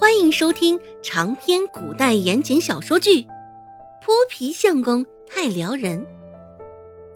[0.00, 3.22] 欢迎收听长篇古代言情小说剧
[4.00, 6.00] 《泼皮相公太撩人》，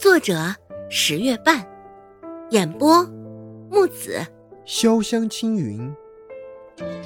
[0.00, 0.52] 作者
[0.90, 1.64] 十月半，
[2.50, 3.04] 演播
[3.70, 4.26] 木子
[4.66, 5.94] 潇湘青云，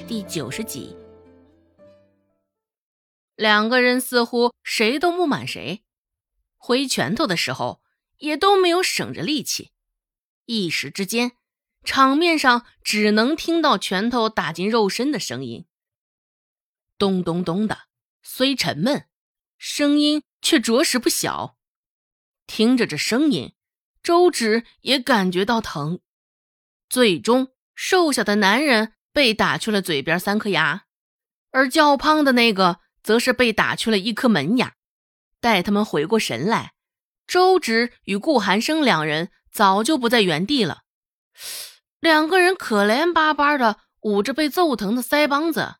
[0.07, 0.97] 第九十集。
[3.35, 5.83] 两个人似乎谁都不满谁，
[6.57, 7.81] 挥拳头的时候
[8.17, 9.69] 也都没有省着力气，
[10.47, 11.33] 一时之间。
[11.83, 15.65] 场面上只能听到拳头打进肉身的声音，
[16.97, 17.77] 咚咚咚的，
[18.21, 19.07] 虽沉闷，
[19.57, 21.57] 声音却着实不小。
[22.45, 23.53] 听着这声音，
[24.01, 25.99] 周芷也感觉到疼。
[26.89, 30.85] 最终，瘦小的男人被打去了嘴边三颗牙，
[31.51, 34.73] 而较胖的那个则是被打去了一颗门牙。
[35.39, 36.73] 待他们回过神来，
[37.27, 40.83] 周芷与顾寒生两人早就不在原地了。
[41.99, 45.75] 两个人可怜巴巴的捂着被揍疼的腮帮子，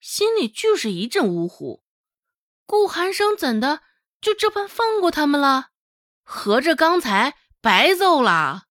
[0.00, 1.82] 心里俱是一阵呜呼。
[2.66, 3.82] 顾寒生怎的
[4.20, 5.68] 就这般放过他们了？
[6.22, 8.64] 合着刚才白揍了？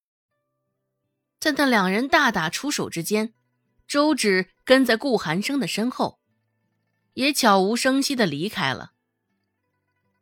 [1.40, 3.34] 在那两人大打出手之间，
[3.88, 6.20] 周芷跟在顾寒生的身后，
[7.14, 8.92] 也悄无声息的离开了。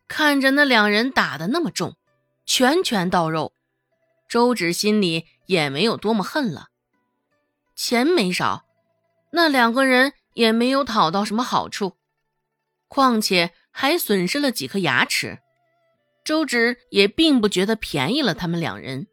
[0.08, 1.98] 看着那两人打的那么重，
[2.46, 3.54] 拳拳到肉。
[4.28, 6.68] 周芷心里也没有多么恨了，
[7.76, 8.66] 钱没少，
[9.32, 11.98] 那两个人也没有讨到什么好处，
[12.88, 15.40] 况且还损失了几颗牙齿，
[16.24, 19.08] 周芷也并不觉得便宜了他们两人。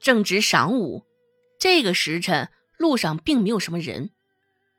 [0.00, 1.04] 正值晌午，
[1.60, 4.12] 这个时辰路上并没有什么人，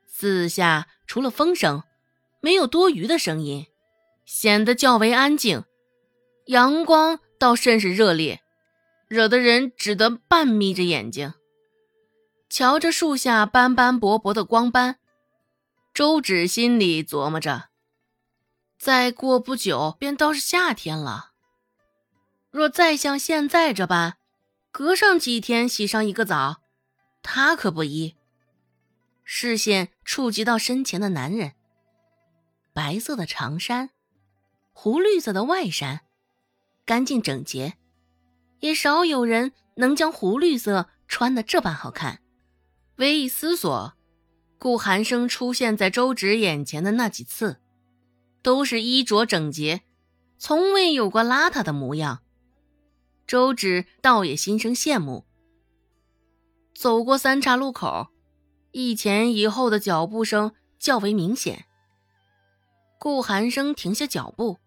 [0.08, 1.84] 四下除了风声，
[2.40, 3.66] 没有多余的声音，
[4.24, 5.62] 显得较为安静，
[6.46, 8.40] 阳光倒甚是热烈。
[9.06, 11.34] 惹得人只得半眯着眼睛，
[12.50, 14.98] 瞧着树下斑斑驳驳的光斑，
[15.96, 17.70] 周芷心里琢磨着：
[18.78, 21.32] 再过不久便到是夏天了。
[22.50, 24.18] 若再像现在这般，
[24.70, 26.60] 隔上几天洗上一个澡，
[27.22, 28.14] 他可不依。
[29.24, 31.54] 视线触及到身前的男人，
[32.74, 33.88] 白色的长衫，
[34.74, 36.02] 湖绿色的外衫，
[36.84, 37.78] 干净整洁。
[38.60, 42.20] 也少有人能将湖绿色穿得这般好看。
[42.96, 43.95] 微一思索，
[44.58, 47.60] 顾寒生出现在周芷眼前的那几次，
[48.42, 49.82] 都是衣着整洁，
[50.38, 52.22] 从未有过邋遢的模样。
[53.26, 55.24] 周芷倒也心生羡慕。
[56.74, 58.08] 走过三岔路口，
[58.70, 61.64] 一前一后的脚步声较为明显。
[62.98, 64.58] 顾寒生停下脚步，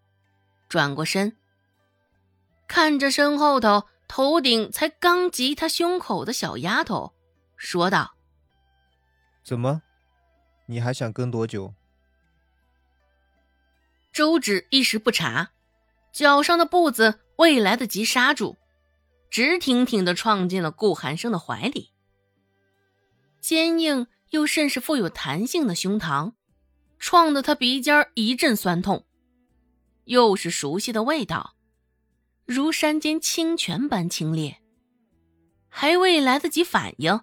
[0.68, 1.36] 转过身。
[2.68, 7.14] 看着身后头头顶才刚及他胸口的小丫头，
[7.56, 8.14] 说道
[9.50, 9.82] ：“怎么，
[10.66, 11.74] 你还想跟多久？”
[14.14, 15.50] 周芷一时不察，
[16.12, 18.56] 脚上的步子未来得及刹住，
[19.28, 21.90] 直挺挺的撞进了顾寒生的怀里。
[23.40, 26.34] 坚硬又甚是富有弹性的胸膛，
[27.00, 29.04] 撞得他鼻尖一阵酸痛，
[30.04, 31.56] 又是熟悉的味道。
[32.46, 34.58] 如山间清泉般清冽，
[35.68, 37.20] 还未来得及反应，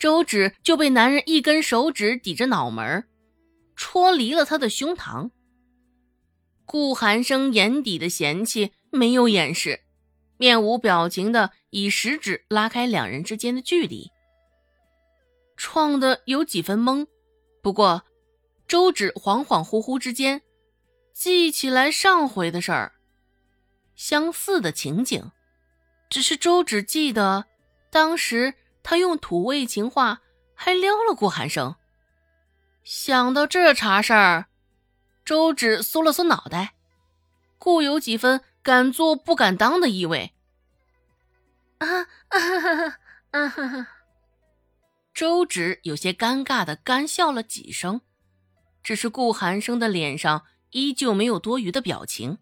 [0.00, 3.06] 周芷就被男人一根手指抵着脑门，
[3.76, 5.30] 戳离了他的胸膛。
[6.64, 9.80] 顾寒生眼底的嫌弃没有掩饰，
[10.38, 14.10] 面无表情的以食指拉开两人之间的距离，
[15.54, 17.06] 撞得有几分懵。
[17.62, 18.02] 不过，
[18.66, 20.40] 周芷恍恍惚惚之间，
[21.12, 22.92] 记起来上回的事儿。
[23.94, 25.30] 相似的情景，
[26.08, 27.44] 只是周芷记得，
[27.90, 30.22] 当时他用土味情话
[30.54, 31.76] 还撩了顾寒生。
[32.82, 34.46] 想到这茬事儿，
[35.24, 36.74] 周芷缩了缩脑袋，
[37.58, 40.32] 故有几分敢做不敢当的意味。
[41.78, 43.88] 啊啊哈哈哈哈！
[45.14, 48.00] 周芷有些尴尬的干笑了几声，
[48.82, 52.38] 只是顾寒生的脸上依旧没有多余的表情。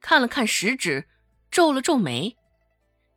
[0.00, 1.08] 看了看食指，
[1.50, 2.36] 皱了皱眉，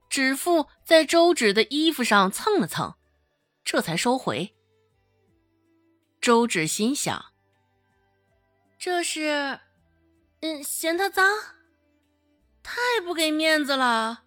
[0.09, 2.95] 指腹在周芷的衣服上蹭了蹭，
[3.63, 4.55] 这才收回。
[6.19, 7.25] 周芷心想：
[8.77, 9.59] 这是，
[10.41, 11.25] 嗯，嫌他脏，
[12.63, 14.23] 太不给面子了，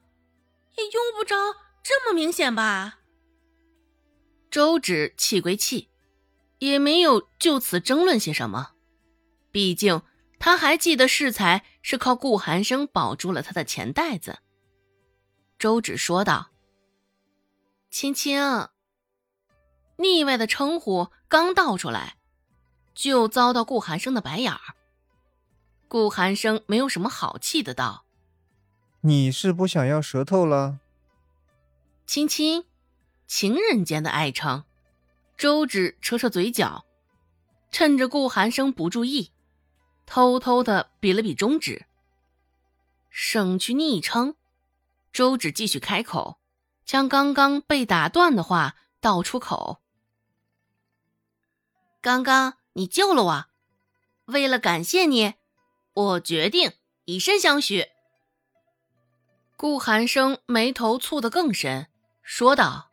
[0.77, 1.37] 也用不着
[1.83, 3.01] 这么明显吧。
[4.51, 5.91] 周芷气归气，
[6.59, 8.73] 也没有就此争论些什么，
[9.51, 10.03] 毕竟。
[10.39, 14.41] 他还记得适才是靠顾寒生保住了他的钱袋子。
[15.63, 16.51] 周芷说道
[17.89, 18.67] ：“青青。”
[19.95, 22.17] 腻歪的称呼刚倒出来，
[22.95, 24.61] 就遭到顾寒生的白眼儿。
[25.87, 28.05] 顾寒生没有什么好气的道
[29.03, 30.81] ：“你是不想要舌头了？”
[32.07, 32.65] 亲亲，
[33.29, 34.65] 情人间的爱称。
[35.37, 36.85] 周芷扯扯嘴角，
[37.71, 39.31] 趁着顾寒生不注意，
[40.07, 41.87] 偷偷的比了比中指，
[43.11, 44.35] 省去昵称。
[45.13, 46.39] 周芷继续开口，
[46.87, 49.83] 将刚刚被打断的话道出口
[52.01, 53.45] ：“刚刚你救了我，
[54.27, 55.35] 为了感谢你。”
[55.95, 56.73] 我决定
[57.05, 57.89] 以身相许。
[59.59, 61.89] 顾寒生眉头蹙得更深，
[62.23, 62.91] 说道：“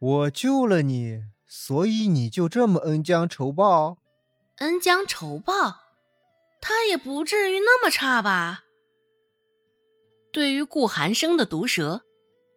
[0.00, 3.98] 我救了你，所以你就这么恩将仇报？
[4.56, 5.82] 恩将仇报，
[6.60, 8.64] 他也不至于那么差吧？”
[10.32, 12.02] 对于顾寒生的毒舌，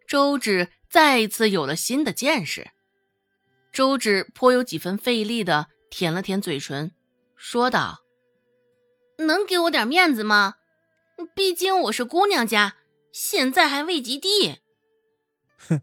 [0.08, 2.72] 周芷再一次有了新的见识。
[3.72, 6.92] 周芷颇有几分费力的舔了舔嘴唇，
[7.36, 8.00] 说道。
[9.18, 10.56] 能给我点面子吗？
[11.34, 12.76] 毕竟我是姑娘家，
[13.12, 14.60] 现在还未及第。
[15.58, 15.82] 哼！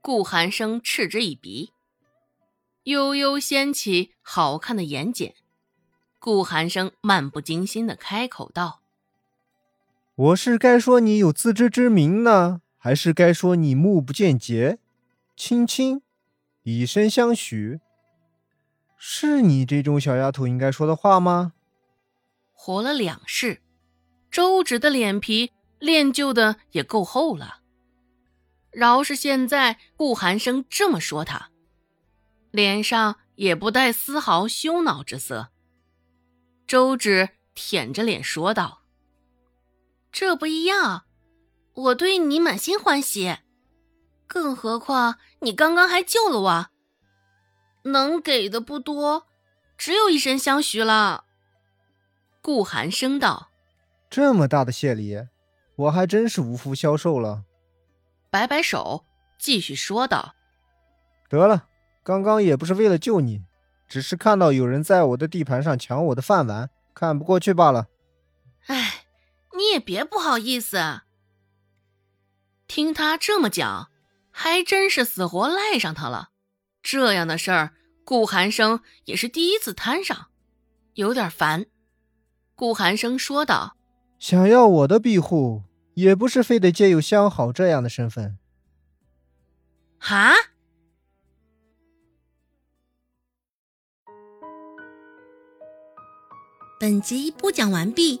[0.00, 1.72] 顾寒生嗤之以鼻，
[2.84, 5.34] 悠悠掀起好看的眼睑。
[6.18, 8.79] 顾寒生漫不经心的开口道
[10.20, 14.78] ：“我是该说你有自知之明呢，还是该说你目不见节？
[15.34, 16.02] 亲亲，
[16.62, 17.80] 以身相许，
[18.98, 21.54] 是你这种小丫头应该说的话吗？”
[22.52, 23.62] 活了两世，
[24.30, 27.60] 周芷的脸皮练就的也够厚了。
[28.70, 31.48] 饶是现在顾寒生这么说他，
[32.50, 35.48] 脸上也不带丝毫羞恼之色。
[36.66, 38.79] 周芷舔着脸说道
[40.12, 41.04] ：“这不一样，
[41.74, 43.38] 我对你满心欢喜，
[44.26, 46.66] 更何况你刚刚还救了我，
[47.84, 49.26] 能给的不多，
[49.78, 51.24] 只有一身相许了。”
[52.42, 53.50] 顾寒生道
[54.10, 55.26] ：“这么大的谢礼，
[55.76, 57.44] 我还真是无福消受了。”
[58.30, 59.04] 摆摆手，
[59.38, 60.34] 继续说道
[61.28, 61.66] ：“得了，
[62.02, 63.42] 刚刚也不是为了救你，
[63.88, 67.88] 只是看到有人在我的地盘上抢我的饭碗，看不过去罢了。”
[68.66, 68.99] 哎，
[69.70, 71.02] 你也别不好意思。
[72.66, 73.88] 听他这么讲，
[74.32, 76.30] 还真是死活赖上他了。
[76.82, 77.74] 这样的事儿，
[78.04, 80.26] 顾寒生也是第一次摊上，
[80.94, 81.66] 有点烦。
[82.56, 83.76] 顾寒生说道
[84.18, 85.62] ：“想要我的庇护，
[85.94, 88.38] 也不是非得借有相好这样的身份。”
[89.98, 90.32] 哈。
[96.80, 98.20] 本集播讲完毕，